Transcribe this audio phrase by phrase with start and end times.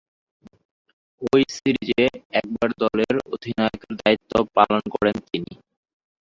[1.27, 2.05] ঐ সিরিজে
[2.39, 5.51] একবার দলের অধিনায়কের দায়িত্ব পালন করেন তিনি।